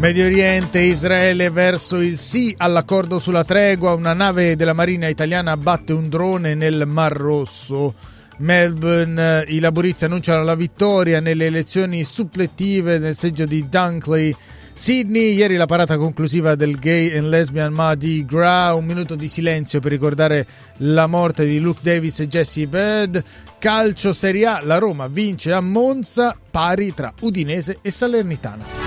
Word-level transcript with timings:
Medio 0.00 0.24
Oriente, 0.24 0.80
Israele 0.80 1.50
verso 1.50 2.00
il 2.00 2.16
sì 2.16 2.54
all'accordo 2.56 3.18
sulla 3.18 3.44
tregua. 3.44 3.92
Una 3.92 4.14
nave 4.14 4.56
della 4.56 4.72
Marina 4.72 5.08
italiana 5.08 5.50
abbatte 5.50 5.92
un 5.92 6.08
drone 6.08 6.54
nel 6.54 6.86
Mar 6.86 7.12
Rosso. 7.12 7.94
Melbourne, 8.38 9.44
i 9.48 9.58
laburisti 9.58 10.06
annunciano 10.06 10.42
la 10.42 10.54
vittoria 10.54 11.20
nelle 11.20 11.44
elezioni 11.44 12.02
supplettive 12.02 12.96
nel 12.96 13.14
seggio 13.14 13.44
di 13.44 13.68
Dunkley. 13.68 14.34
Sydney, 14.72 15.34
ieri 15.34 15.56
la 15.56 15.66
parata 15.66 15.98
conclusiva 15.98 16.54
del 16.54 16.78
Gay 16.78 17.14
and 17.18 17.28
Lesbian 17.28 17.70
Mardi 17.70 18.24
Gras, 18.24 18.74
un 18.74 18.86
minuto 18.86 19.14
di 19.14 19.28
silenzio 19.28 19.80
per 19.80 19.90
ricordare 19.90 20.46
la 20.78 21.06
morte 21.08 21.44
di 21.44 21.60
Luke 21.60 21.80
Davis 21.82 22.20
e 22.20 22.26
Jesse 22.26 22.66
Bird. 22.66 23.22
Calcio 23.58 24.14
Serie 24.14 24.46
A, 24.46 24.60
la 24.64 24.78
Roma 24.78 25.08
vince 25.08 25.52
a 25.52 25.60
Monza, 25.60 26.34
pari 26.50 26.94
tra 26.94 27.12
Udinese 27.20 27.80
e 27.82 27.90
Salernitana. 27.90 28.79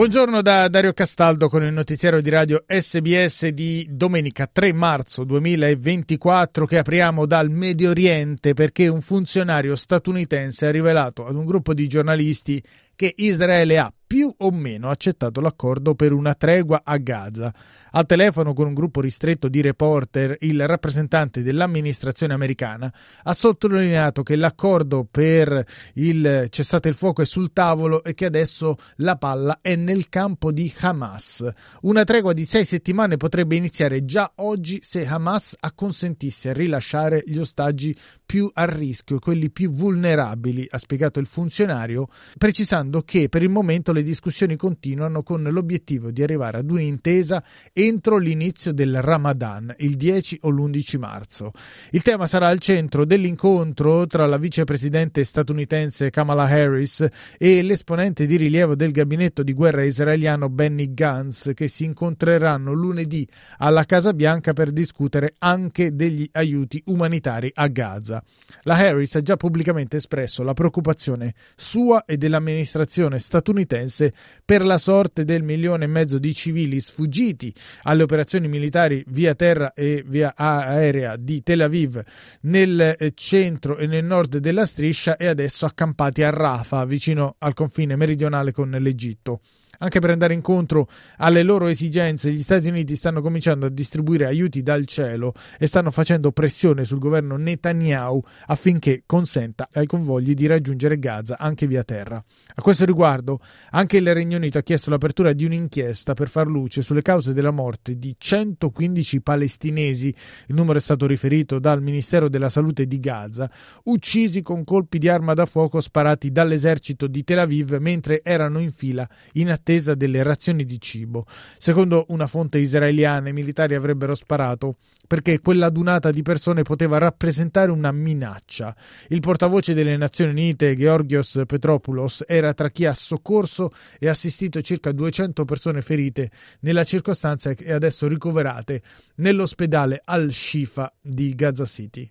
Buongiorno 0.00 0.40
da 0.40 0.66
Dario 0.68 0.94
Castaldo 0.94 1.50
con 1.50 1.62
il 1.62 1.74
notiziario 1.74 2.22
di 2.22 2.30
radio 2.30 2.64
SBS 2.66 3.48
di 3.48 3.86
domenica 3.90 4.48
3 4.50 4.72
marzo 4.72 5.24
2024 5.24 6.64
che 6.64 6.78
apriamo 6.78 7.26
dal 7.26 7.50
Medio 7.50 7.90
Oriente 7.90 8.54
perché 8.54 8.88
un 8.88 9.02
funzionario 9.02 9.76
statunitense 9.76 10.64
ha 10.64 10.70
rivelato 10.70 11.26
ad 11.26 11.36
un 11.36 11.44
gruppo 11.44 11.74
di 11.74 11.86
giornalisti 11.86 12.62
che 13.00 13.14
Israele 13.16 13.78
ha 13.78 13.90
più 14.10 14.30
o 14.38 14.50
meno 14.50 14.90
accettato 14.90 15.40
l'accordo 15.40 15.94
per 15.94 16.12
una 16.12 16.34
tregua 16.34 16.82
a 16.84 16.96
Gaza. 16.98 17.54
Al 17.92 18.06
telefono 18.06 18.52
con 18.52 18.66
un 18.66 18.74
gruppo 18.74 19.00
ristretto 19.00 19.48
di 19.48 19.62
reporter, 19.62 20.36
il 20.40 20.66
rappresentante 20.66 21.42
dell'amministrazione 21.42 22.34
americana 22.34 22.92
ha 23.22 23.32
sottolineato 23.32 24.22
che 24.22 24.36
l'accordo 24.36 25.06
per 25.08 25.64
il 25.94 26.46
cessate 26.50 26.88
il 26.88 26.94
fuoco 26.94 27.22
è 27.22 27.24
sul 27.24 27.52
tavolo 27.52 28.02
e 28.02 28.12
che 28.14 28.26
adesso 28.26 28.76
la 28.96 29.16
palla 29.16 29.60
è 29.62 29.76
nel 29.76 30.08
campo 30.08 30.52
di 30.52 30.72
Hamas. 30.80 31.48
Una 31.82 32.04
tregua 32.04 32.32
di 32.32 32.44
sei 32.44 32.64
settimane 32.64 33.16
potrebbe 33.16 33.56
iniziare 33.56 34.04
già 34.04 34.32
oggi 34.36 34.80
se 34.82 35.06
Hamas 35.06 35.56
acconsentisse 35.58 36.50
a 36.50 36.52
rilasciare 36.52 37.22
gli 37.24 37.38
ostaggi 37.38 37.96
più 38.30 38.48
a 38.54 38.64
rischio, 38.64 39.18
quelli 39.18 39.50
più 39.50 39.72
vulnerabili, 39.72 40.64
ha 40.70 40.78
spiegato 40.78 41.18
il 41.18 41.26
funzionario, 41.26 42.06
precisando 42.38 43.02
che 43.02 43.28
per 43.28 43.42
il 43.42 43.48
momento 43.48 43.90
le 43.90 44.04
discussioni 44.04 44.54
continuano 44.54 45.24
con 45.24 45.42
l'obiettivo 45.42 46.12
di 46.12 46.22
arrivare 46.22 46.58
ad 46.58 46.70
un'intesa 46.70 47.42
entro 47.72 48.18
l'inizio 48.18 48.72
del 48.72 49.02
Ramadan, 49.02 49.74
il 49.78 49.96
10 49.96 50.38
o 50.42 50.50
l'11 50.50 50.98
marzo. 51.00 51.50
Il 51.90 52.02
tema 52.02 52.28
sarà 52.28 52.46
al 52.46 52.60
centro 52.60 53.04
dell'incontro 53.04 54.06
tra 54.06 54.26
la 54.26 54.38
vicepresidente 54.38 55.24
statunitense 55.24 56.10
Kamala 56.10 56.44
Harris 56.44 57.04
e 57.36 57.62
l'esponente 57.62 58.26
di 58.26 58.36
rilievo 58.36 58.76
del 58.76 58.92
gabinetto 58.92 59.42
di 59.42 59.54
guerra 59.54 59.82
israeliano 59.82 60.48
Benny 60.48 60.94
Gantz, 60.94 61.50
che 61.52 61.66
si 61.66 61.82
incontreranno 61.82 62.72
lunedì 62.74 63.26
alla 63.58 63.84
Casa 63.84 64.14
Bianca 64.14 64.52
per 64.52 64.70
discutere 64.70 65.34
anche 65.38 65.96
degli 65.96 66.28
aiuti 66.30 66.80
umanitari 66.86 67.50
a 67.52 67.66
Gaza. 67.66 68.19
La 68.62 68.76
Harris 68.76 69.14
ha 69.16 69.20
già 69.20 69.36
pubblicamente 69.36 69.96
espresso 69.96 70.42
la 70.42 70.54
preoccupazione 70.54 71.34
sua 71.56 72.04
e 72.04 72.16
dell'amministrazione 72.16 73.18
statunitense 73.18 74.12
per 74.44 74.64
la 74.64 74.78
sorte 74.78 75.24
del 75.24 75.42
milione 75.42 75.84
e 75.84 75.88
mezzo 75.88 76.18
di 76.18 76.34
civili 76.34 76.80
sfuggiti 76.80 77.54
alle 77.82 78.02
operazioni 78.02 78.48
militari 78.48 79.04
via 79.08 79.34
terra 79.34 79.72
e 79.74 80.04
via 80.06 80.34
aerea 80.36 81.16
di 81.16 81.42
Tel 81.42 81.62
Aviv 81.62 82.02
nel 82.42 82.96
eh, 82.98 83.12
centro 83.14 83.78
e 83.78 83.86
nel 83.86 84.04
nord 84.04 84.38
della 84.38 84.66
striscia 84.66 85.16
e 85.16 85.26
adesso 85.26 85.66
accampati 85.66 86.22
a 86.22 86.30
Rafah, 86.30 86.84
vicino 86.84 87.36
al 87.38 87.54
confine 87.54 87.96
meridionale 87.96 88.52
con 88.52 88.70
l'Egitto. 88.70 89.40
Anche 89.82 89.98
per 89.98 90.10
andare 90.10 90.34
incontro 90.34 90.88
alle 91.16 91.42
loro 91.42 91.66
esigenze, 91.66 92.30
gli 92.30 92.42
Stati 92.42 92.68
Uniti 92.68 92.96
stanno 92.96 93.22
cominciando 93.22 93.64
a 93.64 93.70
distribuire 93.70 94.26
aiuti 94.26 94.62
dal 94.62 94.84
cielo 94.84 95.32
e 95.58 95.66
stanno 95.66 95.90
facendo 95.90 96.32
pressione 96.32 96.84
sul 96.84 96.98
governo 96.98 97.38
Netanyahu 97.38 98.22
affinché 98.48 99.04
consenta 99.06 99.70
ai 99.72 99.86
convogli 99.86 100.34
di 100.34 100.46
raggiungere 100.46 100.98
Gaza 100.98 101.38
anche 101.38 101.66
via 101.66 101.82
terra. 101.82 102.22
A 102.56 102.60
questo 102.60 102.84
riguardo, 102.84 103.40
anche 103.70 103.96
il 103.96 104.12
Regno 104.12 104.36
Unito 104.36 104.58
ha 104.58 104.62
chiesto 104.62 104.90
l'apertura 104.90 105.32
di 105.32 105.46
un'inchiesta 105.46 106.12
per 106.12 106.28
far 106.28 106.46
luce 106.46 106.82
sulle 106.82 107.00
cause 107.00 107.32
della 107.32 107.50
morte 107.50 107.98
di 107.98 108.14
115 108.18 109.22
palestinesi, 109.22 110.14
il 110.48 110.54
numero 110.54 110.76
è 110.76 110.82
stato 110.82 111.06
riferito 111.06 111.58
dal 111.58 111.80
Ministero 111.80 112.28
della 112.28 112.50
Salute 112.50 112.86
di 112.86 113.00
Gaza, 113.00 113.50
uccisi 113.84 114.42
con 114.42 114.62
colpi 114.62 114.98
di 114.98 115.08
arma 115.08 115.32
da 115.32 115.46
fuoco 115.46 115.80
sparati 115.80 116.30
dall'esercito 116.30 117.06
di 117.06 117.24
Tel 117.24 117.38
Aviv 117.38 117.78
mentre 117.78 118.20
erano 118.22 118.58
in 118.58 118.72
fila 118.72 119.08
in 119.34 119.48
attesa 119.48 119.68
attesa 119.70 119.94
delle 119.94 120.22
razioni 120.24 120.64
di 120.64 120.80
cibo. 120.80 121.26
Secondo 121.56 122.06
una 122.08 122.26
fonte 122.26 122.58
israeliana, 122.58 123.28
i 123.28 123.32
militari 123.32 123.74
avrebbero 123.76 124.14
sparato 124.16 124.76
perché 125.06 125.40
quella 125.40 125.70
dunata 125.70 126.10
di 126.10 126.22
persone 126.22 126.62
poteva 126.62 126.98
rappresentare 126.98 127.70
una 127.70 127.92
minaccia. 127.92 128.74
Il 129.08 129.20
portavoce 129.20 129.72
delle 129.74 129.96
Nazioni 129.96 130.32
Unite, 130.32 130.76
Georgios 130.76 131.40
Petropoulos, 131.46 132.24
era 132.26 132.52
tra 132.52 132.70
chi 132.70 132.84
ha 132.84 132.94
soccorso 132.94 133.70
e 133.98 134.08
assistito 134.08 134.60
circa 134.60 134.92
200 134.92 135.44
persone 135.44 135.82
ferite 135.82 136.30
nella 136.60 136.84
circostanza 136.84 137.50
e 137.50 137.72
adesso 137.72 138.08
ricoverate 138.08 138.82
nell'ospedale 139.16 140.00
Al-Shifa 140.04 140.92
di 141.00 141.34
Gaza 141.34 141.64
City. 141.64 142.10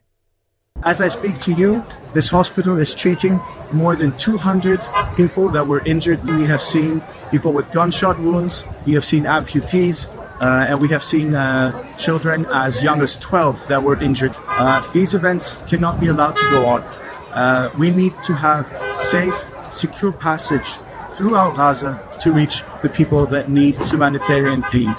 As 0.84 1.02
I 1.02 1.10
speak 1.10 1.40
to 1.42 1.52
you, 1.52 1.84
this 2.14 2.30
hospital 2.30 2.78
is 2.78 2.96
treating 2.96 3.42
more 3.74 3.98
than 3.98 4.18
200 4.18 4.80
people 5.18 5.50
that 5.50 5.68
were 5.68 5.82
injured. 5.86 6.24
We 6.24 6.46
have 6.46 6.62
seen 6.62 7.04
people 7.32 7.52
with 7.52 7.70
gunshot 7.72 8.18
wounds, 8.18 8.64
we 8.86 8.94
have 8.94 9.04
seen 9.04 9.24
amputees, 9.24 10.08
uh, 10.40 10.68
and 10.70 10.80
we 10.80 10.88
have 10.88 11.04
seen 11.04 11.36
uh, 11.36 11.98
children 11.98 12.46
as 12.54 12.82
young 12.82 13.02
as 13.02 13.18
12 13.18 13.68
that 13.68 13.84
were 13.84 14.02
injured. 14.02 14.34
Uh, 14.48 14.82
these 14.94 15.14
events 15.14 15.58
cannot 15.68 16.00
be 16.00 16.08
allowed 16.08 16.38
to 16.38 16.50
go 16.50 16.66
on. 16.66 16.82
Uh, 17.32 17.70
we 17.78 17.92
need 17.92 18.14
to 18.24 18.34
have 18.34 18.66
safe, 18.96 19.50
secure 19.72 20.14
passage 20.14 20.78
throughout 21.10 21.58
Gaza 21.58 22.02
to 22.22 22.32
reach 22.32 22.64
the 22.82 22.90
people 22.90 23.26
that 23.26 23.50
need 23.50 23.76
humanitarian 23.76 24.64
aid. 24.74 24.96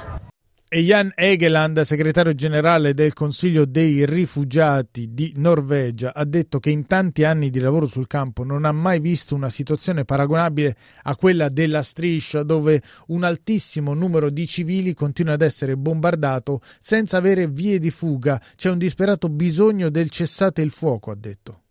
E 0.72 0.84
Jan 0.84 1.10
Egeland, 1.16 1.80
segretario 1.80 2.32
generale 2.32 2.94
del 2.94 3.12
Consiglio 3.12 3.64
dei 3.64 4.06
rifugiati 4.06 5.12
di 5.12 5.32
Norvegia, 5.34 6.14
ha 6.14 6.24
detto 6.24 6.60
che 6.60 6.70
in 6.70 6.86
tanti 6.86 7.24
anni 7.24 7.50
di 7.50 7.58
lavoro 7.58 7.88
sul 7.88 8.06
campo 8.06 8.44
non 8.44 8.64
ha 8.64 8.70
mai 8.70 9.00
visto 9.00 9.34
una 9.34 9.50
situazione 9.50 10.04
paragonabile 10.04 10.76
a 11.02 11.16
quella 11.16 11.48
della 11.48 11.82
striscia, 11.82 12.44
dove 12.44 12.80
un 13.08 13.24
altissimo 13.24 13.94
numero 13.94 14.30
di 14.30 14.46
civili 14.46 14.94
continua 14.94 15.32
ad 15.32 15.42
essere 15.42 15.76
bombardato 15.76 16.60
senza 16.78 17.16
avere 17.16 17.48
vie 17.48 17.80
di 17.80 17.90
fuga. 17.90 18.40
C'è 18.54 18.70
un 18.70 18.78
disperato 18.78 19.28
bisogno 19.28 19.88
del 19.90 20.08
cessate 20.08 20.62
il 20.62 20.70
fuoco, 20.70 21.10
ha 21.10 21.16
detto. 21.16 21.62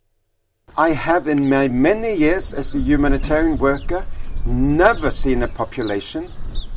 I 0.75 0.93
have 0.93 1.31
in 1.31 1.47
my 1.47 1.69
many 1.69 2.17
years 2.17 2.51
as 2.51 2.75
a 2.75 2.77
humanitarian 2.77 3.57
worker 3.57 4.05
never 4.43 5.09
seen 5.09 5.41
a 5.43 5.47
population 5.47 6.27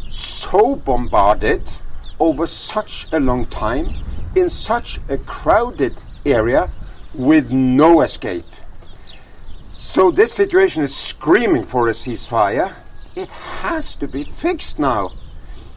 so 0.09 0.77
bombarded 0.77 1.82
over 2.23 2.47
such 2.47 3.09
a 3.11 3.19
long 3.19 3.45
time 3.47 3.89
in 4.37 4.49
such 4.49 5.01
a 5.09 5.19
crowded 5.19 5.95
area 6.25 6.71
with 7.15 7.51
no 7.51 8.01
escape. 8.03 8.47
So 9.75 10.13
this 10.13 10.33
situation 10.33 10.85
is 10.85 10.95
screaming 10.95 11.65
for 11.65 11.89
a 11.89 11.93
ceasefire. 11.93 12.73
It 13.17 13.29
has 13.29 13.97
to 13.97 14.07
be 14.07 14.23
fixed 14.23 14.79
now 14.79 15.11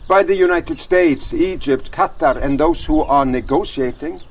by 0.08 0.22
the 0.22 0.36
United 0.36 0.80
States, 0.80 1.34
Egypt, 1.34 1.92
Qatar, 1.92 2.38
and 2.40 2.60
those 2.60 2.86
who 2.86 3.02
are 3.02 3.26
negotiating. 3.26 4.22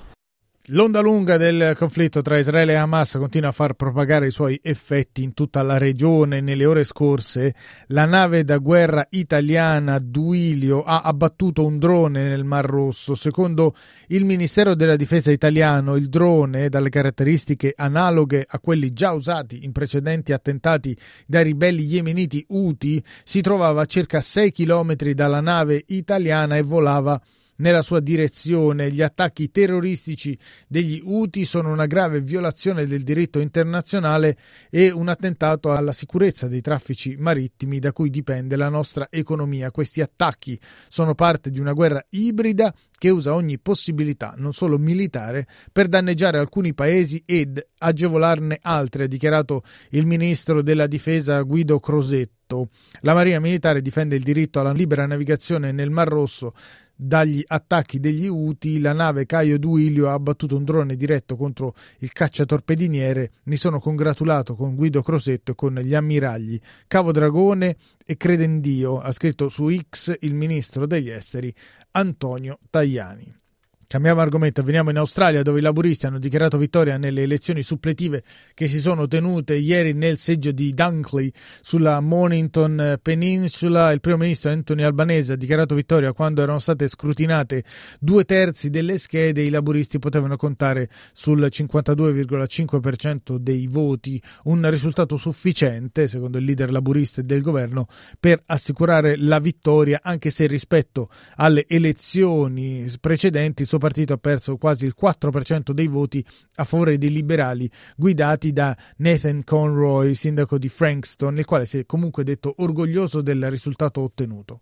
L'onda 0.69 1.00
lunga 1.00 1.37
del 1.37 1.75
conflitto 1.76 2.22
tra 2.22 2.38
Israele 2.38 2.72
e 2.72 2.76
Hamas 2.76 3.16
continua 3.19 3.50
a 3.50 3.52
far 3.52 3.75
propagare 3.75 4.28
i 4.28 4.31
suoi 4.31 4.58
effetti 4.62 5.22
in 5.22 5.34
tutta 5.34 5.61
la 5.61 5.76
regione. 5.76 6.40
Nelle 6.40 6.64
ore 6.64 6.84
scorse 6.84 7.55
la 7.88 8.06
nave 8.06 8.44
da 8.44 8.56
guerra 8.56 9.06
italiana 9.11 9.99
Duilio 9.99 10.82
ha 10.82 11.02
abbattuto 11.02 11.66
un 11.66 11.78
drone 11.78 12.22
nel 12.22 12.44
Mar 12.44 12.64
Rosso. 12.64 13.14
Secondo 13.14 13.75
il 14.06 14.25
Ministero 14.25 14.75
della 14.75 14.96
Difesa 14.96 15.31
italiano, 15.31 15.96
il 15.96 16.08
drone, 16.08 16.70
dalle 16.70 16.88
caratteristiche 16.88 17.75
analoghe 17.76 18.43
a 18.49 18.58
quelli 18.58 18.88
già 18.88 19.12
usati 19.12 19.64
in 19.64 19.72
precedenti 19.72 20.32
attentati 20.32 20.96
dai 21.26 21.44
ribelli 21.44 21.82
yemeniti 21.82 22.43
Houthi, 22.49 23.05
si 23.22 23.43
trovava 23.43 23.82
a 23.82 23.84
circa 23.84 24.22
6 24.22 24.50
km 24.50 24.94
dalla 25.12 25.43
nave 25.43 25.84
italiana 25.88 26.56
e 26.56 26.62
volava 26.62 27.20
nella 27.56 27.82
sua 27.82 28.00
direzione. 28.00 28.90
Gli 28.90 29.02
attacchi 29.02 29.50
terroristici 29.50 30.36
degli 30.66 31.00
Houthi 31.04 31.44
sono 31.44 31.72
una 31.72 31.86
grave 31.86 32.20
violazione 32.20 32.86
del 32.86 33.02
diritto 33.02 33.38
internazionale 33.38 34.36
e 34.70 34.90
un 34.90 35.08
attentato 35.08 35.72
alla 35.72 35.92
sicurezza 35.92 36.48
dei 36.48 36.60
traffici 36.60 37.16
marittimi 37.18 37.78
da 37.78 37.92
cui 37.92 38.10
dipende 38.10 38.56
la 38.56 38.68
nostra 38.68 39.08
economia. 39.10 39.70
Questi 39.70 40.00
attacchi 40.00 40.58
sono 40.88 41.14
parte 41.14 41.50
di 41.50 41.60
una 41.60 41.72
guerra 41.72 42.04
ibrida 42.10 42.74
che 42.96 43.10
usa 43.10 43.34
ogni 43.34 43.58
possibilità, 43.58 44.34
non 44.36 44.52
solo 44.52 44.78
militare, 44.78 45.46
per 45.70 45.88
danneggiare 45.88 46.38
alcuni 46.38 46.72
paesi 46.72 47.22
ed 47.26 47.62
agevolarne 47.78 48.58
altri, 48.62 49.02
ha 49.02 49.06
dichiarato 49.06 49.62
il 49.90 50.06
ministro 50.06 50.62
della 50.62 50.86
difesa 50.86 51.42
Guido 51.42 51.80
Crosetto. 51.80 52.68
La 53.00 53.14
Marina 53.14 53.40
Militare 53.40 53.82
difende 53.82 54.16
il 54.16 54.22
diritto 54.22 54.60
alla 54.60 54.72
libera 54.72 55.06
navigazione 55.06 55.72
nel 55.72 55.90
Mar 55.90 56.08
Rosso 56.08 56.54
dagli 56.94 57.43
attacchi 57.46 57.99
degli 57.99 58.26
Houthi, 58.26 58.81
la 58.81 58.93
nave 58.93 59.26
Caio 59.26 59.58
Duilio 59.58 60.08
ha 60.08 60.12
abbattuto 60.12 60.56
un 60.56 60.64
drone 60.64 60.96
diretto 60.96 61.37
contro 61.37 61.75
il 61.99 62.12
cacciatorpediniere. 62.12 63.32
Mi 63.44 63.56
sono 63.56 63.81
congratulato 63.81 64.55
con 64.55 64.75
Guido 64.75 65.02
Crosetto 65.02 65.52
e 65.52 65.55
con 65.55 65.75
gli 65.75 65.94
ammiragli 65.94 66.58
Cavo 66.87 67.12
Dragone 67.12 67.76
e 68.05 68.17
Credendio, 68.17 69.00
ha 69.00 69.12
scritto 69.12 69.49
su 69.49 69.69
X 69.70 70.14
il 70.20 70.35
ministro 70.35 70.87
degli 70.87 71.11
esteri 71.11 71.55
Antonio 71.93 72.58
Tajani. 72.70 73.43
Cambiamo 73.86 74.20
argomento, 74.20 74.62
veniamo 74.62 74.90
in 74.90 74.96
Australia 74.96 75.42
dove 75.42 75.58
i 75.58 75.62
laburisti 75.62 76.06
hanno 76.06 76.19
dichiarato 76.19 76.58
vittoria 76.58 76.96
nelle 76.96 77.22
elezioni 77.22 77.62
suppletive 77.62 78.22
che 78.54 78.66
si 78.69 78.81
sono 78.81 79.06
tenute 79.06 79.54
ieri 79.54 79.92
nel 79.92 80.19
seggio 80.19 80.52
di 80.52 80.72
Dunkley 80.72 81.31
sulla 81.60 82.00
Mornington 82.00 82.98
Peninsula. 83.02 83.90
Il 83.92 84.00
primo 84.00 84.19
ministro 84.19 84.50
Anthony 84.50 84.82
Albanese 84.82 85.34
ha 85.34 85.36
dichiarato 85.36 85.75
vittoria 85.75 86.12
quando 86.12 86.42
erano 86.42 86.58
state 86.58 86.88
scrutinate 86.88 87.64
due 88.00 88.25
terzi 88.25 88.70
delle 88.70 88.98
schede 88.98 89.42
i 89.42 89.50
laburisti 89.50 89.98
potevano 89.98 90.37
contare 90.37 90.88
sul 91.12 91.40
52,5% 91.50 93.37
dei 93.37 93.66
voti, 93.66 94.20
un 94.44 94.69
risultato 94.70 95.16
sufficiente, 95.16 96.08
secondo 96.08 96.38
il 96.38 96.44
leader 96.44 96.70
laburista 96.70 97.22
del 97.22 97.42
governo, 97.42 97.87
per 98.19 98.42
assicurare 98.46 99.16
la 99.16 99.38
vittoria, 99.38 100.00
anche 100.02 100.30
se 100.30 100.46
rispetto 100.46 101.10
alle 101.37 101.66
elezioni 101.69 102.90
precedenti 103.00 103.64
suo 103.75 103.79
partito 103.79 104.12
ha 104.12 104.19
perso 104.19 104.56
quasi 104.56 104.87
il 104.87 104.94
4% 105.00 105.73
dei 105.73 105.88
voti 105.88 106.25
a 106.56 106.65
favore 106.65 106.97
dei 106.97 107.11
liberali 107.11 107.69
guidati 107.97 108.53
da 108.53 108.76
Nathan 108.99 109.43
Conroy, 109.43 110.15
sindaco 110.15 110.59
di 110.59 110.69
Frankston, 110.69 111.38
il 111.38 111.44
quale 111.44 111.67
si 111.67 111.79
è 111.79 111.87
comunque 111.87 112.23
detto 112.23 112.55
orgoglioso 112.59 113.21
del 113.21 113.50
risultato 113.50 114.00
ottenuto. 114.03 114.61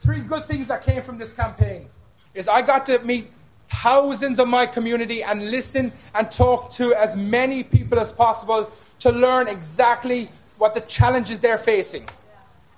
Three 0.00 0.24
good 0.24 0.46
things 0.46 0.66
that 0.68 0.82
came 0.82 1.02
from 1.02 1.18
this 1.18 1.34
campaign 1.34 1.88
is 2.32 2.46
I 2.46 2.62
got 2.64 2.86
to 2.86 2.98
meet 3.04 3.30
thousands 3.66 4.38
of 4.38 4.48
my 4.48 4.66
community 4.66 5.22
and 5.22 5.50
listen 5.50 5.92
and 6.12 6.28
talk 6.30 6.70
to 6.76 6.94
as 6.94 7.14
many 7.14 7.62
people 7.62 8.00
as 8.00 8.12
possible 8.12 8.68
to 9.00 9.10
learn 9.10 9.46
exactly 9.46 10.28
what 10.56 10.72
the 10.72 10.82
challenges 10.88 11.40
they're 11.40 11.58
facing. 11.58 12.08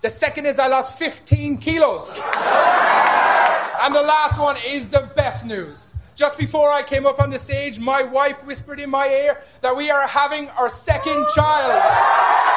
The 0.01 0.11
second 0.11 0.47
is 0.47 0.59
I 0.59 0.67
lost 0.67 0.99
15 0.99 1.59
kilos. 1.59 2.19
And 3.85 3.95
the 3.95 4.03
last 4.03 4.39
one 4.41 4.57
is 4.67 4.89
the 4.89 5.11
best 5.25 5.47
news. 5.47 5.95
Just 6.17 6.37
before 6.37 6.71
I 6.71 6.83
came 6.83 7.07
up 7.07 7.19
on 7.19 7.31
the 7.31 7.39
stage, 7.39 7.81
my 7.81 8.03
wife 8.03 8.45
whispered 8.45 8.79
in 8.79 8.91
my 8.91 9.09
ear 9.09 9.41
that 9.63 9.75
we 9.75 9.91
are 9.91 10.07
having 10.07 10.51
our 10.51 10.69
second 10.69 11.25
child. 11.35 12.54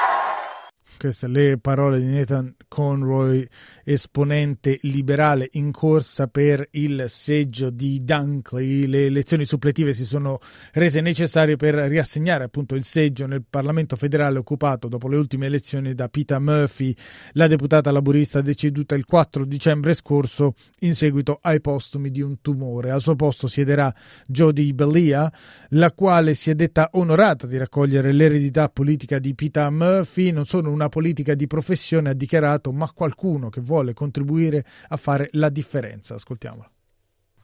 Queste 0.97 1.27
le 1.27 1.59
parole 1.59 1.99
di 1.99 2.07
Nathan 2.07 2.55
Conroy, 2.67 3.47
esponente 3.83 4.79
liberale 4.81 5.47
in 5.51 5.71
corsa 5.71 6.25
per 6.27 6.67
il 6.71 7.05
seggio 7.07 7.69
di 7.69 8.03
Dunkley. 8.03 8.87
Le 8.87 9.05
elezioni 9.05 9.45
suppletive 9.45 9.93
si 9.93 10.05
sono 10.05 10.39
rese 10.73 10.99
necessarie 11.01 11.55
per 11.55 11.75
riassegnare 11.75 12.45
appunto 12.45 12.73
il 12.73 12.83
seggio 12.83 13.27
nel 13.27 13.43
Parlamento 13.47 13.95
federale 13.95 14.39
occupato 14.39 14.87
dopo 14.87 15.07
le 15.07 15.17
ultime 15.17 15.45
elezioni 15.45 15.93
da 15.93 16.09
Peter 16.09 16.39
Murphy, 16.39 16.95
la 17.33 17.45
deputata 17.45 17.91
laburista 17.91 18.41
deceduta 18.41 18.95
il 18.95 19.05
4 19.05 19.45
dicembre 19.45 19.93
scorso 19.93 20.55
in 20.79 20.95
seguito 20.95 21.37
ai 21.43 21.61
postumi 21.61 22.09
di 22.09 22.21
un 22.21 22.41
tumore. 22.41 22.89
Al 22.89 23.01
suo 23.01 23.15
posto 23.15 23.47
siederà 23.47 23.93
Jodie 24.25 24.73
Bellia, 24.73 25.31
la 25.69 25.91
quale 25.91 26.33
si 26.33 26.49
è 26.49 26.55
detta 26.55 26.89
onorata 26.93 27.45
di 27.45 27.57
raccogliere 27.57 28.11
l'eredità 28.11 28.67
politica 28.67 29.19
di 29.19 29.35
Peter 29.35 29.69
Murphy, 29.69 30.31
non 30.31 30.45
solo 30.45 30.71
una 30.71 30.85
politica 30.89 31.35
di 31.35 31.47
professione, 31.47 32.09
ha 32.09 32.13
dichiarato, 32.13 32.71
ma 32.71 32.91
qualcuno 32.91 33.49
che 33.49 33.61
vuole 33.61 33.93
contribuire 33.93 34.65
a 34.89 34.97
fare 34.97 35.29
la 35.33 35.49
differenza. 35.49 36.15
Ascoltiamola. 36.15 36.69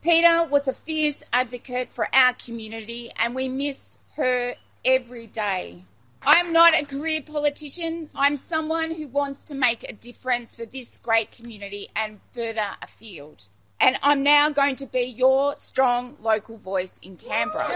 Peter 0.01 0.47
was 0.49 0.67
a 0.67 0.73
fierce 0.73 1.25
advocate 1.31 1.87
for 1.89 2.07
our 2.11 2.35
community 2.35 3.09
and 3.23 3.33
we 3.33 3.47
miss 3.47 3.97
her 4.17 4.53
every 4.83 5.27
day. 5.27 5.81
I'm 6.25 6.51
not 6.51 6.73
a 6.73 6.85
career 6.85 7.21
politician. 7.21 8.09
I'm 8.15 8.37
someone 8.37 8.91
who 8.91 9.07
wants 9.07 9.45
to 9.45 9.55
make 9.55 9.83
a 9.89 9.93
difference 9.93 10.55
for 10.55 10.65
this 10.65 10.97
great 10.97 11.31
community 11.31 11.87
and 11.95 12.19
further 12.31 12.67
afield. 12.81 13.43
And 13.79 13.97
I'm 14.01 14.23
now 14.23 14.49
going 14.49 14.77
to 14.77 14.85
be 14.85 15.01
your 15.01 15.55
strong 15.57 16.15
local 16.21 16.57
voice 16.57 16.99
in 17.01 17.17
Canberra. 17.17 17.67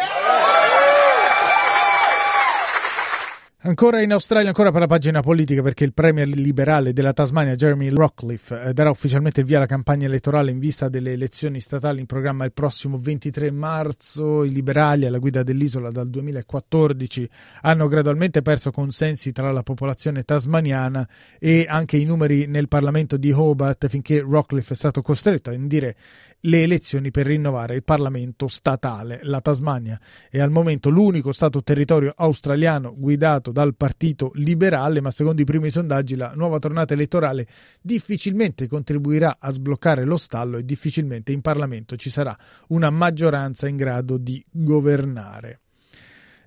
Ancora 3.67 4.01
in 4.01 4.13
Australia, 4.13 4.47
ancora 4.47 4.71
per 4.71 4.79
la 4.79 4.87
pagina 4.87 5.19
politica, 5.19 5.61
perché 5.61 5.83
il 5.83 5.91
premier 5.91 6.25
liberale 6.25 6.93
della 6.93 7.11
Tasmania, 7.11 7.55
Jeremy 7.55 7.89
Rockcliffe, 7.89 8.61
eh, 8.61 8.73
darà 8.73 8.89
ufficialmente 8.89 9.43
via 9.43 9.57
alla 9.57 9.65
campagna 9.65 10.05
elettorale 10.05 10.51
in 10.51 10.57
vista 10.57 10.87
delle 10.87 11.11
elezioni 11.11 11.59
statali 11.59 11.99
in 11.99 12.05
programma 12.05 12.45
il 12.45 12.53
prossimo 12.53 12.97
23 12.97 13.51
marzo. 13.51 14.45
I 14.45 14.53
liberali 14.53 15.05
alla 15.05 15.17
guida 15.17 15.43
dell'isola 15.43 15.91
dal 15.91 16.09
2014 16.09 17.29
hanno 17.63 17.89
gradualmente 17.89 18.41
perso 18.41 18.71
consensi 18.71 19.33
tra 19.33 19.51
la 19.51 19.63
popolazione 19.63 20.23
tasmaniana 20.23 21.05
e 21.37 21.65
anche 21.67 21.97
i 21.97 22.05
numeri 22.05 22.45
nel 22.47 22.69
Parlamento 22.69 23.17
di 23.17 23.33
Hobart 23.33 23.89
finché 23.89 24.21
Rockcliffe 24.21 24.75
è 24.75 24.77
stato 24.77 25.01
costretto 25.01 25.49
a 25.49 25.53
indire 25.53 25.97
le 26.41 26.63
elezioni 26.63 27.11
per 27.11 27.25
rinnovare 27.25 27.75
il 27.75 27.83
Parlamento 27.83 28.47
statale. 28.47 29.19
La 29.23 29.41
Tasmania 29.41 29.99
è 30.29 30.39
al 30.39 30.51
momento 30.51 30.89
l'unico 30.89 31.33
Stato 31.33 31.63
territorio 31.63 32.13
australiano 32.15 32.93
guidato 32.95 33.51
dal 33.57 33.73
Partito 33.75 34.29
Liberale, 34.35 35.01
ma 35.01 35.09
secondo 35.09 35.41
i 35.41 35.43
primi 35.43 35.71
sondaggi 35.71 36.15
la 36.15 36.33
nuova 36.35 36.59
tornata 36.59 36.93
elettorale 36.93 37.47
difficilmente 37.81 38.67
contribuirà 38.67 39.37
a 39.39 39.49
sbloccare 39.49 40.03
lo 40.03 40.17
stallo 40.17 40.57
e 40.57 40.63
difficilmente 40.63 41.31
in 41.31 41.41
Parlamento 41.41 41.95
ci 41.95 42.11
sarà 42.11 42.37
una 42.67 42.91
maggioranza 42.91 43.67
in 43.67 43.75
grado 43.75 44.17
di 44.17 44.45
governare. 44.51 45.61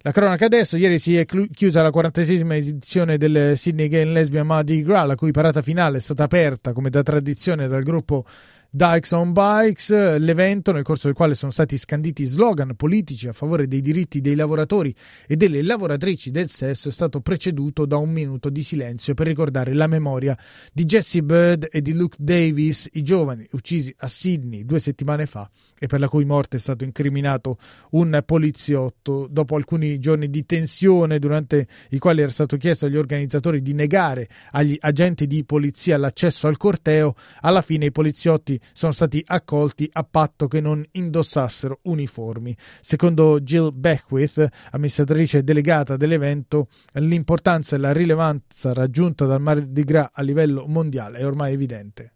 La 0.03 0.13
cronaca 0.13 0.45
adesso, 0.45 0.77
ieri 0.77 1.01
si 1.01 1.17
è 1.17 1.27
chiusa 1.27 1.83
la 1.83 1.91
46esima 1.91 2.53
edizione 2.53 3.19
del 3.19 3.59
Sydney 3.59 3.89
Gay 3.89 4.05
Lesbian 4.05 4.47
Mardi 4.47 4.85
Gras, 4.85 5.09
la 5.09 5.17
cui 5.17 5.33
parata 5.33 5.63
finale 5.63 5.99
è 5.99 6.01
stata 6.01 6.23
aperta 6.23 6.73
come 6.73 6.91
da 6.91 7.03
tradizione 7.03 7.67
dal 7.67 7.83
gruppo 7.83 8.25
Dykes 8.73 9.11
on 9.11 9.33
Bikes, 9.33 10.19
l'evento 10.19 10.71
nel 10.71 10.85
corso 10.85 11.09
del 11.09 11.17
quale 11.17 11.35
sono 11.35 11.51
stati 11.51 11.77
scanditi 11.77 12.25
slogan 12.25 12.77
politici 12.77 13.27
a 13.27 13.33
favore 13.33 13.67
dei 13.67 13.81
diritti 13.81 14.21
dei 14.21 14.37
lavoratori 14.37 14.95
e 15.27 15.35
delle 15.35 15.61
lavoratrici 15.61 16.31
del 16.31 16.49
sesso 16.49 16.89
è 16.89 16.93
stato 16.93 17.21
preceduto 17.21 17.85
da 17.85 17.97
un 17.97 18.11
minuto 18.11 18.49
di 18.49 18.63
silenzio 18.63 19.15
per 19.15 19.27
ricordare 19.27 19.75
la 19.75 19.89
memoria 19.89 20.39
di 20.73 20.85
Jesse 20.85 21.25
Bird 21.25 21.67
e 21.69 21.83
di 21.83 21.95
Luke 21.95 22.17
Davis, 22.21 22.89
i 22.93 23.03
giovani 23.03 23.45
uccisi 23.51 23.93
a 23.99 24.07
Sydney 24.07 24.65
due 24.65 24.79
settimane 24.79 25.27
fa 25.27 25.51
e 25.77 25.89
per 25.89 25.99
la 25.99 26.09
cui 26.09 26.25
morte 26.25 26.59
è 26.59 26.61
stato 26.61 26.85
incriminato 26.85 27.59
un 27.91 28.23
poliziotto. 28.25 29.27
Dopo 29.29 29.57
alcuni 29.57 29.99
giorni 29.99 30.31
di 30.31 30.47
tensione 30.47 31.19
durante 31.19 31.67
i 31.89 31.99
quali 31.99 32.21
era 32.21 32.31
stato 32.31 32.57
chiesto 32.57 32.87
agli 32.87 32.97
organizzatori 32.97 33.63
di 33.63 33.75
negare 33.75 34.29
agli 34.53 34.77
agenti 34.79 35.27
di 35.27 35.45
polizia 35.45 35.97
l'accesso 35.97 36.47
al 36.47 36.57
corteo, 36.57 37.17
alla 37.41 37.63
fine 37.63 37.87
i 37.87 37.91
poliziotti 37.91 38.59
sono 38.73 38.93
stati 38.93 39.23
accolti 39.27 39.89
a 39.93 40.03
patto 40.05 40.49
che 40.49 40.61
non 40.61 40.85
indossassero 40.93 41.81
uniformi. 41.83 42.57
Secondo 42.81 43.41
Jill 43.41 43.71
Beckwith, 43.73 44.47
amministratrice 44.73 45.43
delegata 45.43 45.97
dell'evento, 45.97 46.69
l'importanza 46.93 47.77
e 47.77 47.79
la 47.79 47.93
rilevanza 47.93 48.73
raggiunta 48.73 49.27
dal 49.27 49.41
Mardi 49.41 49.85
Gras 49.85 50.11
a 50.13 50.23
livello 50.23 50.65
mondiale 50.67 51.19
è 51.19 51.27
ormai 51.27 51.53
evidente. 51.53 52.15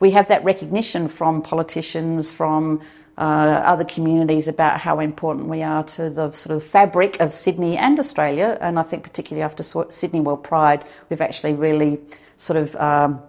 We 0.00 0.14
have 0.14 0.28
that 0.28 0.42
recognition 0.44 1.08
from 1.08 1.42
politicians, 1.42 2.30
from 2.30 2.80
uh, 3.18 3.62
other 3.66 3.84
communities 3.84 4.48
about 4.48 4.80
how 4.80 4.98
important 4.98 5.48
we 5.48 5.62
are 5.62 5.84
to 5.84 6.08
the 6.08 6.32
sort 6.32 6.56
of 6.56 6.62
fabric 6.62 7.20
of 7.20 7.32
Sydney 7.32 7.76
and 7.76 7.98
Australia. 7.98 8.56
And 8.62 8.78
I 8.78 8.82
think, 8.82 9.02
particularly 9.02 9.42
after 9.42 9.62
Sydney 9.90 10.20
World 10.20 10.42
Pride, 10.42 10.84
we've 11.10 11.20
actually 11.20 11.52
really 11.52 12.00
sort 12.38 12.58
of 12.58 12.74
um, 12.76 13.20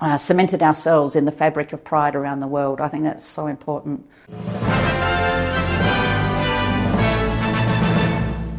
uh, 0.00 0.16
cemented 0.16 0.62
ourselves 0.62 1.14
in 1.14 1.24
the 1.24 1.32
fabric 1.32 1.72
of 1.72 1.82
pride 1.82 2.14
around 2.14 2.40
the 2.40 2.46
world. 2.46 2.80
I 2.80 2.88
think 2.88 3.04
that's 3.04 3.24
so 3.24 3.48
important. 3.48 4.06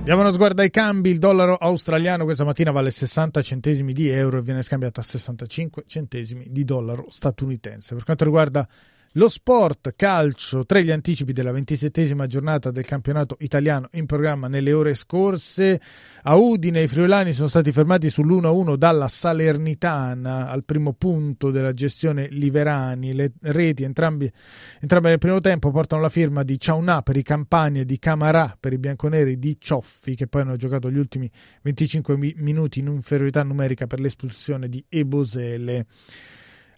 Diamo 0.03 0.22
uno 0.22 0.31
sguardo 0.31 0.63
ai 0.63 0.72
cambi, 0.72 1.12
il 1.12 1.19
dollaro 1.19 1.55
australiano 1.55 2.24
questa 2.24 2.43
mattina 2.43 2.72
vale 2.72 2.89
60 2.89 3.43
centesimi 3.43 3.93
di 3.93 4.10
euro 4.10 4.39
e 4.39 4.41
viene 4.41 4.63
scambiato 4.63 5.00
a 5.01 5.03
65 5.03 5.84
centesimi 5.86 6.48
di 6.50 6.65
dollaro 6.65 7.05
statunitense. 7.10 7.93
Per 7.93 8.03
quanto 8.03 8.24
riguarda 8.24 8.67
lo 9.13 9.27
sport 9.27 9.95
calcio, 9.95 10.65
tre 10.65 10.83
gli 10.83 10.91
anticipi 10.91 11.33
della 11.33 11.51
ventisettesima 11.51 12.27
giornata 12.27 12.69
del 12.69 12.85
campionato 12.85 13.37
italiano 13.39 13.89
in 13.93 14.05
programma 14.05 14.47
nelle 14.47 14.71
ore 14.71 14.93
scorse. 14.93 15.81
A 16.23 16.35
Udine 16.35 16.83
i 16.83 16.87
friulani 16.87 17.33
sono 17.33 17.47
stati 17.47 17.71
fermati 17.71 18.07
sull'1-1 18.07 18.75
dalla 18.75 19.07
Salernitana 19.07 20.47
al 20.47 20.63
primo 20.63 20.93
punto 20.93 21.49
della 21.49 21.73
gestione 21.73 22.27
Liverani. 22.29 23.13
Le 23.13 23.31
reti 23.41 23.83
entrambi, 23.83 24.31
entrambe 24.79 25.09
nel 25.09 25.17
primo 25.17 25.39
tempo 25.39 25.71
portano 25.71 26.03
la 26.03 26.09
firma 26.09 26.43
di 26.43 26.59
Ciaunà 26.59 27.01
per 27.01 27.17
i 27.17 27.23
Campani 27.23 27.79
e 27.79 27.85
di 27.85 27.97
Camarà 27.97 28.55
per 28.59 28.73
i 28.73 28.77
bianconeri 28.77 29.39
di 29.39 29.57
Cioffi 29.59 30.13
che 30.13 30.27
poi 30.27 30.41
hanno 30.41 30.55
giocato 30.55 30.91
gli 30.91 30.97
ultimi 30.99 31.29
25 31.63 32.15
minuti 32.35 32.79
in 32.79 32.87
inferiorità 32.87 33.41
numerica 33.41 33.87
per 33.87 33.99
l'espulsione 33.99 34.69
di 34.69 34.85
Ebosele. 34.87 35.87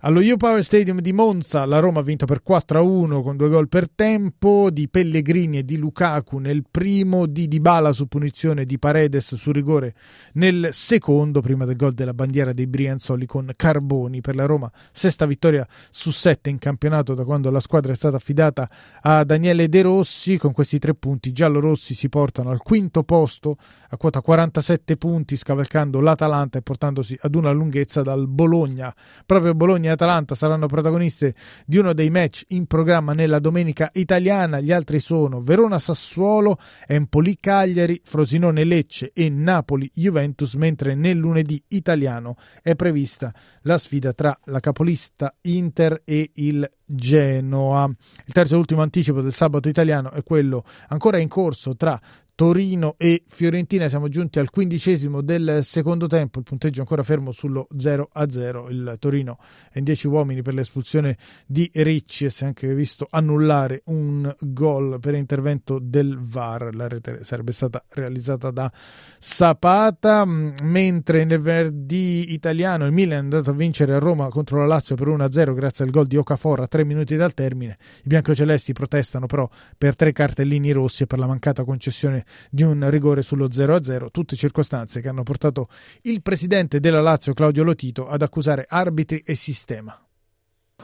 Allo 0.04 0.20
U-Power 0.20 0.64
Stadium 0.64 1.00
di 1.00 1.14
Monza 1.14 1.64
la 1.68 1.78
Roma 1.78 2.00
ha 2.00 2.02
vinto 2.02 2.26
per 2.26 2.42
4-1 2.44 3.22
con 3.22 3.38
due 3.38 3.50
gol 3.50 3.70
per 3.70 3.88
tempo. 3.88 4.72
Di 4.72 4.90
Pellegrini 4.90 5.60
e 5.60 5.64
di 5.64 5.78
Lukaku 5.78 6.40
nel 6.40 6.64
primo, 6.72 7.28
di 7.28 7.48
Dybala 7.48 7.94
su 7.94 8.08
punizione 8.08 8.66
di 8.66 8.80
Paredes 8.80 9.36
su 9.36 9.52
rigore 9.52 9.94
nel 10.34 10.70
secondo 10.72 11.42
prima 11.42 11.66
del 11.66 11.76
gol 11.76 11.94
della 11.94 12.16
bandiera 12.16 12.52
dei 12.52 12.66
Brianzoli 12.66 13.28
con 13.28 13.52
Carboni. 13.56 14.22
Per 14.22 14.34
la 14.36 14.46
Roma 14.46 14.72
sesta 14.92 15.28
vittoria 15.28 15.68
su 15.92 16.10
sette 16.10 16.50
in 16.50 16.58
campionato 16.58 17.14
da 17.14 17.24
quando 17.24 17.52
la 17.52 17.60
squadra 17.60 17.92
è 17.92 17.96
stata 17.96 18.16
affidata 18.16 18.68
a 19.02 19.24
Daniele 19.24 19.70
De 19.70 19.84
Rossi. 19.84 20.40
Con 20.40 20.52
questi 20.52 20.80
tre 20.80 20.96
punti 20.96 21.32
giallorossi 21.32 21.94
si 21.94 22.10
portano 22.10 22.50
al 22.50 22.64
quinto 22.64 23.04
posto 23.04 23.56
a 23.90 23.98
quota 23.98 24.22
47 24.22 24.98
punti 24.98 25.38
scavalcando 25.38 26.00
l'Atalanta 26.00 26.58
e 26.58 26.64
portandosi 26.64 27.16
ad 27.22 27.36
una 27.36 27.52
lunghezza 27.52 28.02
dal 28.02 28.28
Bologna. 28.28 28.92
Proprio 29.28 29.54
Bologna 29.54 29.90
Atalanta 29.92 30.36
saranno 30.36 30.68
protagoniste 30.68 31.36
di 31.66 31.78
uno 31.78 31.94
dei 31.94 32.10
match 32.10 32.46
in 32.50 32.66
programma 32.66 33.14
nella 33.14 33.40
domenica 33.40 33.90
italiana. 33.94 34.60
Gli 34.60 34.72
altri 34.72 35.00
sono 35.00 35.42
Verona 35.42 35.80
Sassuolo, 35.80 36.58
Empoli 36.88 37.38
Cagliari, 37.40 38.02
Frosinone 38.04 38.64
Lecce 38.64 39.12
e 39.14 39.30
Napoli 39.30 39.90
Juventus, 39.94 40.56
mentre 40.56 40.96
nel 40.96 41.18
lunedì 41.18 41.62
italiano 41.70 42.36
è 42.62 42.76
prevista 42.76 43.34
la 43.62 43.78
sfida 43.78 44.14
tra 44.14 44.38
la 44.46 44.60
capolista 44.60 45.36
Inter 45.42 46.02
e 46.06 46.32
il 46.36 46.70
Genoa. 46.86 47.86
Il 48.26 48.34
terzo 48.34 48.56
e 48.56 48.58
ultimo 48.58 48.82
anticipo 48.82 49.22
del 49.22 49.34
sabato 49.34 49.70
italiano 49.70 50.12
è 50.12 50.24
quello 50.24 50.64
ancora 50.88 51.18
in 51.18 51.28
corso 51.28 51.76
tra 51.76 52.00
Torino 52.42 52.96
e 52.98 53.22
Fiorentina. 53.28 53.88
Siamo 53.88 54.10
giunti 54.10 54.40
al 54.40 54.50
quindicesimo 54.50 55.22
del 55.22 55.60
secondo 55.62 56.08
tempo, 56.08 56.40
il 56.40 56.44
punteggio 56.44 56.80
ancora 56.80 57.04
fermo 57.04 57.32
sullo 57.32 57.68
0 57.78 58.10
a 58.12 58.28
0. 58.28 58.68
Il 58.72 58.96
Torino 58.98 59.38
è 59.72 59.78
in 59.78 59.84
10 59.84 60.08
uomini 60.08 60.42
per 60.42 60.56
l'espulsione 60.56 61.18
di 61.46 61.70
Ricci 61.72 62.26
e 62.26 62.32
si 62.32 62.44
è 62.44 62.48
anche 62.48 62.74
visto 62.74 63.06
annullare 63.12 63.84
un 63.86 64.36
gol 64.40 65.00
per 65.00 65.14
intervento 65.14 65.78
del 65.80 66.18
VAR. 66.20 66.74
La 66.74 66.88
rete 66.88 67.24
sarebbe 67.24 67.52
stata 67.52 67.86
realizzata 67.90 68.50
da 68.50 68.72
Zapata, 69.20 70.26
mentre 70.26 71.26
nel 71.26 71.40
venerdì 71.40 72.34
italiano 72.34 72.88
il 72.88 72.92
Milan 72.92 73.18
è 73.18 73.20
andato 73.20 73.52
a 73.52 73.54
vincere 73.54 73.94
a 73.94 74.00
Roma 74.00 74.30
contro 74.30 74.58
la 74.58 74.66
Lazio 74.66 74.96
per 74.96 75.10
1 75.10 75.26
a 75.26 75.32
0 75.32 75.54
grazie 75.54 75.86
al 75.86 75.92
gol 75.92 76.08
di 76.08 76.18
Okafor 76.18 76.62
a 76.62 76.68
3 76.68 76.86
minuti 76.86 77.16
dal 77.16 77.36
termine. 77.36 77.78
I 77.98 78.08
biancocelesti 78.08 78.74
protestano 78.74 79.28
però 79.28 79.48
per 79.78 79.96
tre 79.96 80.12
cartellini 80.12 80.72
rossi 80.72 81.04
e 81.04 81.06
per 81.06 81.20
la 81.20 81.28
mancata 81.28 81.64
concessione 81.64 82.26
di 82.50 82.64
un 82.64 82.90
rigore 82.90 83.22
sullo 83.22 83.48
0-0, 83.48 84.08
tutte 84.12 84.36
circostanze 84.36 85.02
che 85.02 85.10
hanno 85.10 85.24
portato 85.24 85.68
il 86.04 86.22
presidente 86.22 86.80
della 86.80 87.02
Lazio 87.02 87.34
Claudio 87.34 87.64
Lotito 87.64 88.08
ad 88.08 88.22
accusare 88.22 88.66
arbitri 88.68 89.22
e 89.26 89.36
sistema. 89.36 90.00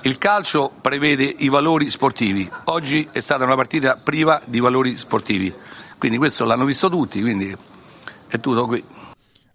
Il 0.01 0.17
calcio 0.17 0.71
prevede 0.79 1.23
i 1.23 1.49
valori 1.49 1.89
sportivi, 1.89 2.47
oggi 2.65 3.07
è 3.11 3.19
stata 3.19 3.43
una 3.43 3.55
partita 3.55 3.99
priva 4.01 4.41
di 4.45 4.59
valori 4.59 4.95
sportivi, 4.95 5.53
quindi 5.97 6.17
questo 6.17 6.45
l'hanno 6.45 6.65
visto 6.65 6.87
tutti, 6.89 7.19
quindi 7.21 7.55
è 8.27 8.39
tutto 8.39 8.67
qui. 8.67 8.83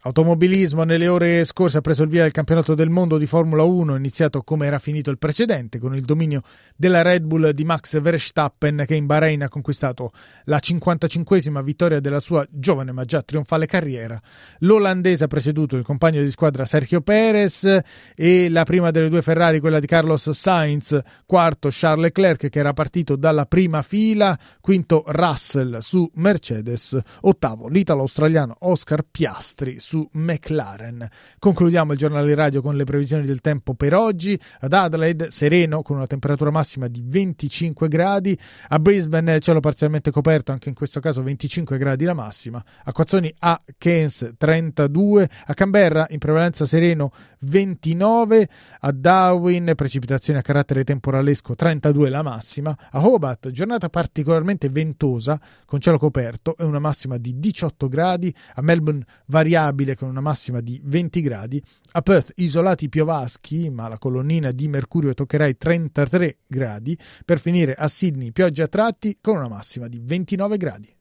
Automobilismo 0.04 0.82
nelle 0.82 1.06
ore 1.06 1.44
scorse 1.44 1.78
ha 1.78 1.80
preso 1.80 2.02
il 2.02 2.08
via 2.08 2.24
il 2.24 2.32
campionato 2.32 2.74
del 2.74 2.90
mondo 2.90 3.18
di 3.18 3.26
Formula 3.26 3.62
1, 3.62 3.94
iniziato 3.94 4.42
come 4.42 4.66
era 4.66 4.80
finito 4.80 5.10
il 5.10 5.18
precedente, 5.18 5.78
con 5.78 5.94
il 5.94 6.02
dominio 6.02 6.42
della 6.74 7.02
Red 7.02 7.22
Bull 7.22 7.50
di 7.50 7.64
Max 7.64 8.00
Verstappen 8.00 8.82
che 8.84 8.96
in 8.96 9.06
Bahrain 9.06 9.44
ha 9.44 9.48
conquistato 9.48 10.10
la 10.46 10.58
55esima 10.60 11.62
vittoria 11.62 12.00
della 12.00 12.18
sua 12.18 12.44
giovane 12.50 12.90
ma 12.90 13.04
già 13.04 13.22
trionfale 13.22 13.66
carriera. 13.66 14.20
L'olandese 14.60 15.22
ha 15.22 15.28
preceduto 15.28 15.76
il 15.76 15.84
compagno 15.84 16.20
di 16.20 16.32
squadra 16.32 16.64
Sergio 16.64 17.00
Perez 17.00 17.80
e 18.16 18.48
la 18.48 18.64
prima 18.64 18.90
delle 18.90 19.08
due 19.08 19.22
Ferrari, 19.22 19.60
quella 19.60 19.78
di 19.78 19.86
Carlos 19.86 20.28
Sainz, 20.30 20.98
quarto 21.24 21.68
Charles 21.70 22.06
Leclerc 22.06 22.48
che 22.48 22.58
era 22.58 22.72
partito 22.72 23.14
dalla 23.14 23.46
prima 23.46 23.82
fila, 23.82 24.36
quinto 24.60 25.04
Russell 25.06 25.78
su 25.78 26.10
Mercedes, 26.14 26.98
ottavo 27.20 27.68
l'italo-australiano 27.68 28.56
Oscar 28.62 29.04
Piastri 29.08 29.78
su 29.92 30.08
McLaren. 30.12 31.06
Concludiamo 31.38 31.92
il 31.92 31.98
giornale 31.98 32.34
radio 32.34 32.62
con 32.62 32.76
le 32.76 32.84
previsioni 32.84 33.26
del 33.26 33.42
tempo 33.42 33.74
per 33.74 33.92
oggi. 33.92 34.40
Ad 34.60 34.72
Adelaide 34.72 35.30
sereno 35.30 35.82
con 35.82 35.96
una 35.96 36.06
temperatura 36.06 36.50
massima 36.50 36.88
di 36.88 37.02
25 37.04 37.88
gradi, 37.88 38.38
a 38.68 38.78
Brisbane 38.78 39.38
cielo 39.40 39.60
parzialmente 39.60 40.10
coperto, 40.10 40.50
anche 40.50 40.70
in 40.70 40.74
questo 40.74 40.98
caso 41.00 41.22
25 41.22 41.76
gradi 41.76 42.06
la 42.06 42.14
massima, 42.14 42.64
a 42.84 42.90
Quazzoni 42.90 43.34
a 43.40 43.60
Keynes 43.76 44.32
32, 44.38 45.28
a 45.44 45.52
Canberra 45.52 46.06
in 46.08 46.18
prevalenza 46.18 46.64
sereno 46.64 47.12
29, 47.40 48.48
a 48.80 48.92
Darwin 48.92 49.72
precipitazioni 49.76 50.38
a 50.38 50.42
carattere 50.42 50.84
temporalesco 50.84 51.54
32 51.54 52.08
la 52.08 52.22
massima, 52.22 52.74
a 52.92 53.06
Hobart 53.06 53.50
giornata 53.50 53.90
particolarmente 53.90 54.70
ventosa 54.70 55.38
con 55.66 55.80
cielo 55.80 55.98
coperto 55.98 56.56
e 56.56 56.64
una 56.64 56.78
massima 56.78 57.18
di 57.18 57.38
18 57.38 57.88
gradi, 57.88 58.34
a 58.54 58.62
Melbourne 58.62 59.04
variabile 59.26 59.81
stabile 59.82 59.96
con 59.96 60.08
una 60.08 60.20
massima 60.20 60.60
di 60.60 60.80
20 60.82 61.20
gradi. 61.20 61.62
A 61.92 62.02
Perth 62.02 62.32
isolati 62.36 62.88
piovaschi, 62.88 63.68
ma 63.70 63.88
la 63.88 63.98
colonnina 63.98 64.50
di 64.52 64.68
mercurio 64.68 65.12
toccherà 65.14 65.46
i 65.46 65.56
33 65.56 66.38
gradi. 66.46 66.96
Per 67.24 67.38
finire 67.38 67.74
a 67.74 67.88
Sydney 67.88 68.32
pioggia 68.32 68.64
a 68.64 68.68
tratti 68.68 69.18
con 69.20 69.36
una 69.36 69.48
massima 69.48 69.88
di 69.88 70.00
29 70.02 70.56
gradi. 70.56 70.96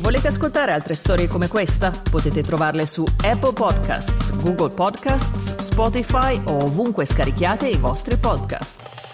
Volete 0.00 0.28
ascoltare 0.28 0.72
altre 0.72 0.94
storie 0.94 1.28
come 1.28 1.46
questa? 1.46 1.90
Potete 1.90 2.42
trovarle 2.42 2.86
su 2.86 3.04
Apple 3.22 3.52
Podcasts, 3.52 4.32
Google 4.42 4.74
Podcasts, 4.74 5.56
Spotify 5.58 6.40
o 6.46 6.64
ovunque 6.64 7.04
scarichiate 7.04 7.68
i 7.68 7.76
vostri 7.76 8.16
podcast. 8.16 9.09